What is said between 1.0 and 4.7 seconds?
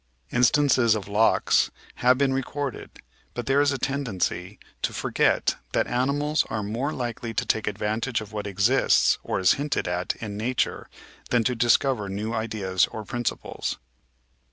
"locks" have been recorded, but there is a tendency